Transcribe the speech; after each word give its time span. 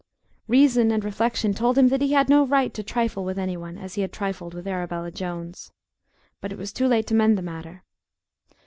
Reason 0.47 0.89
and 0.89 1.03
reflection 1.03 1.53
told 1.53 1.77
him 1.77 1.89
that 1.89 2.01
he 2.01 2.13
had 2.13 2.27
no 2.27 2.43
right 2.43 2.73
to 2.73 2.81
trifle 2.81 3.23
with 3.23 3.37
any 3.37 3.55
one 3.55 3.77
as 3.77 3.93
he 3.93 4.01
had 4.01 4.11
trifled 4.11 4.55
with 4.55 4.65
Arabella 4.67 5.11
Jones. 5.11 5.71
But 6.39 6.51
it 6.51 6.57
was 6.57 6.73
too 6.73 6.87
late 6.87 7.05
to 7.05 7.13
mend 7.13 7.37
the 7.37 7.43
matter. 7.43 7.83